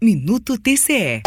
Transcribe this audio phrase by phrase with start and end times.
[0.00, 1.22] Minuto TCE.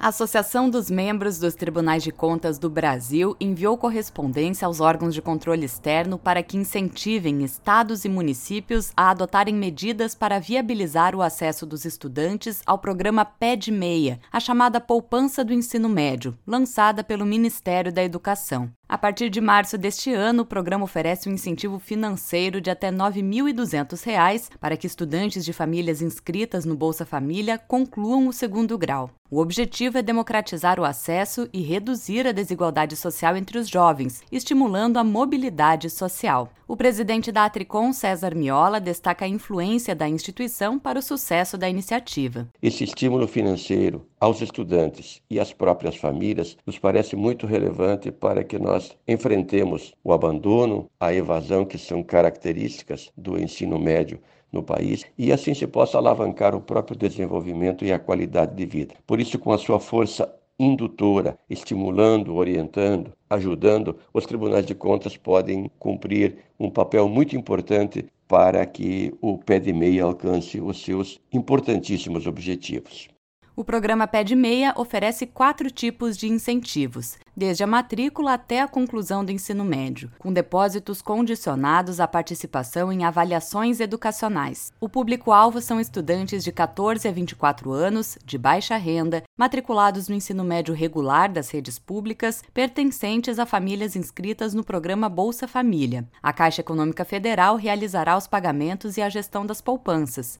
[0.00, 5.22] A Associação dos Membros dos Tribunais de Contas do Brasil enviou correspondência aos órgãos de
[5.22, 11.64] controle externo para que incentivem estados e municípios a adotarem medidas para viabilizar o acesso
[11.64, 17.92] dos estudantes ao programa PED Meia, a chamada Poupança do Ensino Médio, lançada pelo Ministério
[17.92, 18.72] da Educação.
[18.92, 22.96] A partir de março deste ano, o programa oferece um incentivo financeiro de até R$
[22.96, 29.08] 9.200 para que estudantes de famílias inscritas no Bolsa Família concluam o segundo grau.
[29.30, 34.98] O objetivo é democratizar o acesso e reduzir a desigualdade social entre os jovens, estimulando
[34.98, 36.52] a mobilidade social.
[36.68, 41.66] O presidente da Atricom, César Miola, destaca a influência da instituição para o sucesso da
[41.66, 42.46] iniciativa.
[42.62, 48.58] Esse estímulo financeiro aos estudantes e às próprias famílias nos parece muito relevante para que
[48.82, 54.18] nós enfrentemos o abandono, a evasão, que são características do ensino médio
[54.50, 58.94] no país e assim se possa alavancar o próprio desenvolvimento e a qualidade de vida.
[59.06, 65.70] Por isso, com a sua força indutora, estimulando, orientando, ajudando, os tribunais de contas podem
[65.78, 72.26] cumprir um papel muito importante para que o pé de meia alcance os seus importantíssimos
[72.26, 73.11] objetivos.
[73.54, 78.68] O programa Pé de Meia oferece quatro tipos de incentivos, desde a matrícula até a
[78.68, 84.72] conclusão do ensino médio, com depósitos condicionados à participação em avaliações educacionais.
[84.80, 90.42] O público-alvo são estudantes de 14 a 24 anos, de baixa renda, matriculados no ensino
[90.42, 96.08] médio regular das redes públicas, pertencentes a famílias inscritas no programa Bolsa Família.
[96.22, 100.38] A Caixa Econômica Federal realizará os pagamentos e a gestão das poupanças.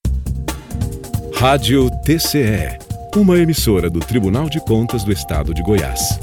[1.34, 6.18] Rádio TCE uma emissora do Tribunal de Contas do Estado de Goiás.